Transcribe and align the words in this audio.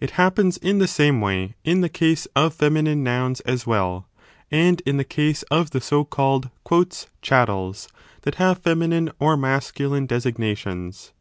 It 0.00 0.10
happens 0.18 0.56
in 0.56 0.78
the 0.80 0.88
same 0.88 1.20
way 1.20 1.54
in 1.62 1.82
the 1.82 1.88
case 1.88 2.26
of 2.34 2.52
feminine 2.52 3.04
nouns 3.04 3.38
as 3.42 3.64
well, 3.64 4.08
and 4.50 4.80
in 4.84 4.96
the 4.96 5.04
case 5.04 5.44
of 5.44 5.70
the 5.70 5.80
so 5.80 6.04
called 6.04 6.50
chattels 7.22 7.86
that 8.22 8.34
have 8.42 8.58
feminine 8.58 9.12
or 9.20 9.36
masculine 9.36 10.06
designations. 10.06 11.12